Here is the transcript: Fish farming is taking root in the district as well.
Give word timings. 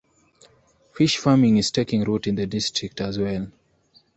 Fish 0.95 1.17
farming 1.19 1.57
is 1.57 1.69
taking 1.69 2.03
root 2.03 2.25
in 2.25 2.33
the 2.33 2.47
district 2.47 2.99
as 3.01 3.19
well. 3.19 3.51